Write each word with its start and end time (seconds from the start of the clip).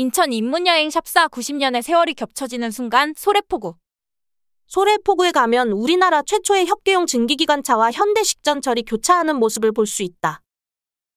인천 0.00 0.32
입문여행 0.32 0.90
샵사 0.90 1.26
90년의 1.26 1.82
세월이 1.82 2.14
겹쳐지는 2.14 2.70
순간 2.70 3.14
소래포구. 3.16 3.74
소래포구에 4.68 5.32
가면 5.32 5.72
우리나라 5.72 6.22
최초의 6.22 6.66
협계용 6.66 7.06
증기기관차와 7.06 7.90
현대식전철이 7.90 8.84
교차하는 8.84 9.34
모습을 9.40 9.72
볼 9.72 9.86
수 9.86 10.04
있다. 10.04 10.40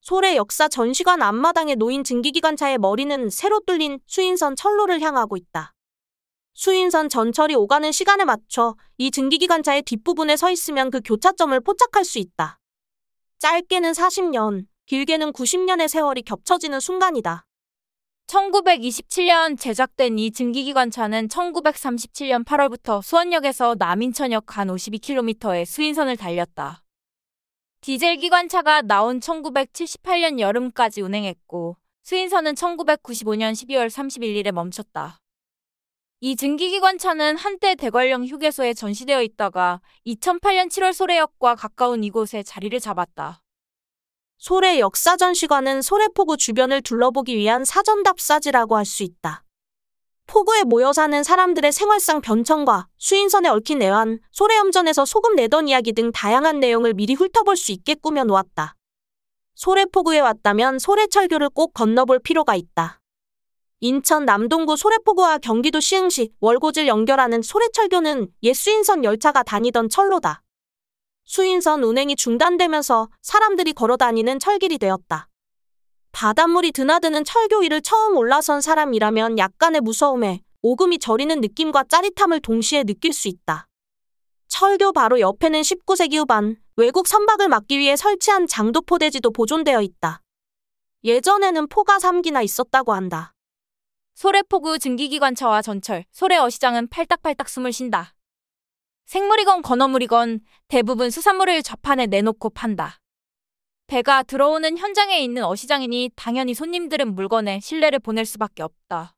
소래 0.00 0.36
역사 0.36 0.68
전시관 0.68 1.22
앞마당에 1.22 1.74
놓인 1.74 2.04
증기기관차의 2.04 2.78
머리는 2.78 3.28
새로 3.30 3.58
뚫린 3.66 3.98
수인선 4.06 4.54
철로를 4.54 5.00
향하고 5.00 5.36
있다. 5.36 5.74
수인선 6.54 7.08
전철이 7.08 7.56
오가는 7.56 7.90
시간에 7.90 8.24
맞춰 8.24 8.76
이 8.96 9.10
증기기관차의 9.10 9.82
뒷부분에 9.82 10.36
서 10.36 10.52
있으면 10.52 10.92
그 10.92 11.00
교차점을 11.04 11.58
포착할 11.62 12.04
수 12.04 12.20
있다. 12.20 12.60
짧게는 13.40 13.90
40년, 13.90 14.66
길게는 14.86 15.32
90년의 15.32 15.88
세월이 15.88 16.22
겹쳐지는 16.22 16.78
순간이다. 16.78 17.47
1927년 18.28 19.58
제작된 19.58 20.18
이 20.18 20.30
증기기관차는 20.30 21.28
1937년 21.28 22.44
8월부터 22.44 23.00
수원역에서 23.00 23.76
남인천역 23.78 24.44
간 24.44 24.68
52km의 24.68 25.64
수인선을 25.64 26.18
달렸다. 26.18 26.84
디젤 27.80 28.18
기관차가 28.18 28.82
나온 28.82 29.20
1978년 29.20 30.40
여름까지 30.40 31.00
운행했고 31.00 31.78
수인선은 32.02 32.54
1995년 32.54 33.52
12월 33.52 33.88
31일에 33.88 34.52
멈췄다. 34.52 35.16
이 36.20 36.36
증기기관차는 36.36 37.38
한때 37.38 37.76
대관령 37.76 38.26
휴게소에 38.26 38.74
전시되어 38.74 39.22
있다가 39.22 39.80
2008년 40.06 40.68
7월 40.68 40.92
소래역과 40.92 41.54
가까운 41.54 42.04
이곳에 42.04 42.42
자리를 42.42 42.78
잡았다. 42.78 43.40
소래 44.40 44.78
역사전 44.78 45.34
시관은 45.34 45.82
소래포구 45.82 46.36
주변을 46.36 46.80
둘러보기 46.82 47.36
위한 47.36 47.64
사전 47.64 48.04
답사지라고 48.04 48.76
할 48.76 48.84
수 48.84 49.02
있다. 49.02 49.42
포구에 50.28 50.62
모여 50.62 50.92
사는 50.92 51.24
사람들의 51.24 51.72
생활상 51.72 52.20
변천과 52.20 52.86
수인선에 52.98 53.48
얽힌 53.48 53.82
애환, 53.82 54.20
소래염전에서 54.30 55.06
소금 55.06 55.34
내던 55.34 55.66
이야기 55.66 55.92
등 55.92 56.12
다양한 56.12 56.60
내용을 56.60 56.94
미리 56.94 57.14
훑어볼 57.14 57.56
수 57.56 57.72
있게 57.72 57.94
꾸며 57.96 58.22
놓았다. 58.22 58.76
소래포구에 59.56 60.20
왔다면 60.20 60.78
소래철교를 60.78 61.48
꼭 61.48 61.74
건너볼 61.74 62.20
필요가 62.20 62.54
있다. 62.54 63.00
인천 63.80 64.24
남동구 64.24 64.76
소래포구와 64.76 65.38
경기도 65.38 65.80
시흥시 65.80 66.30
월고질 66.38 66.86
연결하는 66.86 67.42
소래철교는 67.42 68.28
옛 68.44 68.54
수인선 68.54 69.02
열차가 69.02 69.42
다니던 69.42 69.88
철로다. 69.88 70.42
수인선 71.28 71.84
운행이 71.84 72.16
중단되면서 72.16 73.10
사람들이 73.20 73.74
걸어 73.74 73.98
다니는 73.98 74.38
철길이 74.38 74.78
되었다. 74.78 75.28
바닷물이 76.10 76.72
드나드는 76.72 77.22
철교 77.22 77.58
위를 77.58 77.82
처음 77.82 78.16
올라선 78.16 78.62
사람이라면 78.62 79.36
약간의 79.36 79.82
무서움에 79.82 80.40
오금이 80.62 80.98
저리는 80.98 81.38
느낌과 81.42 81.84
짜릿함을 81.84 82.40
동시에 82.40 82.84
느낄 82.84 83.12
수 83.12 83.28
있다. 83.28 83.68
철교 84.48 84.92
바로 84.92 85.20
옆에는 85.20 85.60
19세기 85.60 86.16
후반 86.16 86.56
외국 86.76 87.06
선박을 87.06 87.48
막기 87.48 87.78
위해 87.78 87.94
설치한 87.94 88.46
장도 88.46 88.80
포대지도 88.80 89.30
보존되어 89.30 89.82
있다. 89.82 90.22
예전에는 91.04 91.68
포가 91.68 91.98
3기나 91.98 92.42
있었다고 92.42 92.94
한다. 92.94 93.34
소래포구 94.14 94.78
증기기관차와 94.78 95.60
전철, 95.60 96.06
소래어시장은 96.10 96.88
팔딱팔딱 96.88 97.50
숨을 97.50 97.74
쉰다. 97.74 98.14
생물이건 99.08 99.62
건어물이건 99.62 100.40
대부분 100.68 101.08
수산물을 101.08 101.62
좌판에 101.62 102.04
내놓고 102.08 102.50
판다. 102.50 103.00
배가 103.86 104.22
들어오는 104.22 104.76
현장에 104.76 105.18
있는 105.18 105.44
어시장이니 105.44 106.10
당연히 106.14 106.52
손님들은 106.52 107.14
물건에 107.14 107.58
신뢰를 107.60 108.00
보낼 108.00 108.26
수밖에 108.26 108.62
없다. 108.62 109.14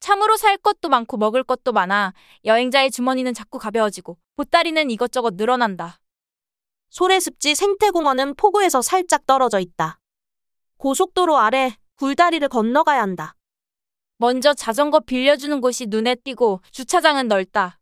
참으로 0.00 0.36
살 0.36 0.58
것도 0.58 0.90
많고 0.90 1.16
먹을 1.16 1.42
것도 1.44 1.72
많아 1.72 2.12
여행자의 2.44 2.90
주머니는 2.90 3.32
자꾸 3.32 3.58
가벼워지고 3.58 4.18
보따리는 4.36 4.90
이것저것 4.90 5.36
늘어난다. 5.36 5.98
소래습지 6.90 7.54
생태공원은 7.54 8.34
포구에서 8.34 8.82
살짝 8.82 9.24
떨어져 9.24 9.60
있다. 9.60 9.98
고속도로 10.76 11.38
아래 11.38 11.74
굴다리를 11.96 12.46
건너가야 12.50 13.00
한다. 13.00 13.34
먼저 14.18 14.52
자전거 14.52 15.00
빌려주는 15.00 15.58
곳이 15.62 15.86
눈에 15.86 16.16
띄고 16.16 16.60
주차장은 16.70 17.28
넓다. 17.28 17.79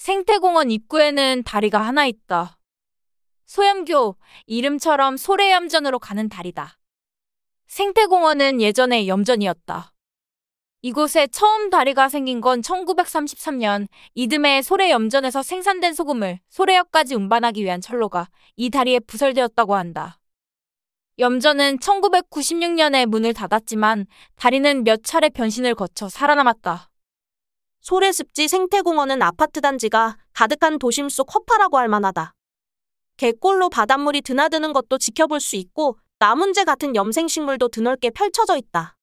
생태공원 0.00 0.70
입구에는 0.70 1.42
다리가 1.44 1.78
하나 1.78 2.06
있다. 2.06 2.58
소염교, 3.44 4.16
이름처럼 4.46 5.18
소래염전으로 5.18 5.98
가는 5.98 6.26
다리다. 6.30 6.78
생태공원은 7.66 8.62
예전에 8.62 9.06
염전이었다. 9.06 9.92
이곳에 10.80 11.26
처음 11.26 11.68
다리가 11.68 12.08
생긴 12.08 12.40
건 12.40 12.62
1933년 12.62 13.88
이듬해 14.14 14.62
소래염전에서 14.62 15.42
생산된 15.42 15.92
소금을 15.92 16.40
소래역까지 16.48 17.14
운반하기 17.14 17.62
위한 17.62 17.82
철로가 17.82 18.30
이 18.56 18.70
다리에 18.70 19.00
부설되었다고 19.00 19.74
한다. 19.74 20.18
염전은 21.18 21.76
1996년에 21.76 23.04
문을 23.04 23.34
닫았지만 23.34 24.06
다리는 24.36 24.82
몇 24.82 25.04
차례 25.04 25.28
변신을 25.28 25.74
거쳐 25.74 26.08
살아남았다. 26.08 26.89
소래습지 27.80 28.48
생태공원은 28.48 29.22
아파트 29.22 29.60
단지가 29.60 30.16
가득한 30.32 30.78
도심 30.78 31.08
속 31.08 31.34
허파라고 31.34 31.78
할 31.78 31.88
만하다. 31.88 32.34
갯골로 33.16 33.68
바닷물이 33.70 34.22
드나드는 34.22 34.72
것도 34.72 34.98
지켜볼 34.98 35.40
수 35.40 35.56
있고 35.56 35.98
나문재 36.18 36.64
같은 36.64 36.94
염생식물도 36.94 37.68
드넓게 37.68 38.10
펼쳐져 38.10 38.56
있다. 38.56 38.96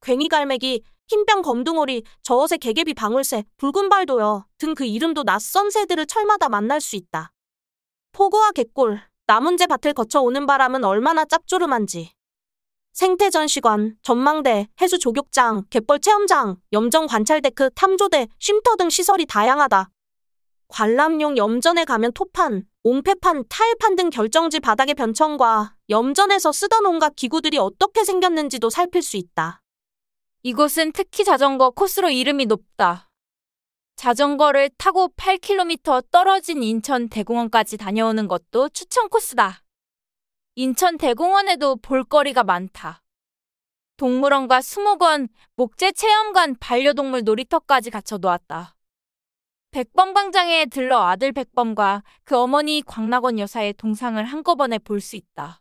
괭이갈매기, 0.00 0.82
흰병 1.08 1.42
검둥오리, 1.42 2.02
저어새 2.22 2.56
개개비 2.58 2.94
방울새, 2.94 3.44
붉은 3.56 3.88
발도여 3.88 4.46
등 4.58 4.74
그 4.74 4.84
이름도 4.84 5.24
낯선 5.24 5.70
새들을 5.70 6.06
철마다 6.06 6.48
만날 6.48 6.80
수 6.80 6.96
있다. 6.96 7.32
포구와 8.12 8.52
갯골, 8.52 9.00
나문재 9.26 9.66
밭을 9.66 9.92
거쳐 9.92 10.20
오는 10.20 10.46
바람은 10.46 10.84
얼마나 10.84 11.24
짭조름한지. 11.24 12.15
생태전시관, 12.96 13.98
전망대, 14.00 14.68
해수 14.80 14.98
조격장, 14.98 15.66
갯벌 15.68 16.00
체험장, 16.00 16.56
염전 16.72 17.06
관찰데크, 17.06 17.68
탐조대, 17.74 18.26
쉼터 18.38 18.76
등 18.76 18.88
시설이 18.88 19.26
다양하다. 19.26 19.90
관람용 20.68 21.36
염전에 21.36 21.84
가면 21.84 22.12
토판, 22.14 22.66
옹패판, 22.84 23.44
타일판 23.50 23.96
등 23.96 24.08
결정지 24.08 24.60
바닥의 24.60 24.94
변천과 24.94 25.74
염전에서 25.90 26.52
쓰던 26.52 26.86
온갖 26.86 27.14
기구들이 27.14 27.58
어떻게 27.58 28.02
생겼는지도 28.02 28.70
살필 28.70 29.02
수 29.02 29.18
있다. 29.18 29.60
이곳은 30.42 30.92
특히 30.92 31.22
자전거 31.22 31.68
코스로 31.68 32.08
이름이 32.08 32.46
높다. 32.46 33.10
자전거를 33.96 34.70
타고 34.78 35.10
8km 35.18 36.10
떨어진 36.10 36.62
인천 36.62 37.10
대공원까지 37.10 37.76
다녀오는 37.76 38.26
것도 38.26 38.70
추천 38.70 39.10
코스다. 39.10 39.65
인천 40.58 40.96
대공원에도 40.96 41.76
볼거리가 41.76 42.42
많다. 42.42 43.02
동물원과 43.98 44.62
수목원, 44.62 45.28
목재 45.54 45.92
체험관, 45.92 46.56
반려동물 46.60 47.24
놀이터까지 47.24 47.90
갖춰 47.90 48.16
놓았다. 48.16 48.74
백범 49.70 50.14
광장에 50.14 50.64
들러 50.64 51.02
아들 51.02 51.32
백범과 51.32 52.04
그 52.24 52.38
어머니 52.38 52.80
광락원 52.80 53.38
여사의 53.38 53.74
동상을 53.74 54.24
한꺼번에 54.24 54.78
볼 54.78 55.02
수 55.02 55.16
있다. 55.16 55.60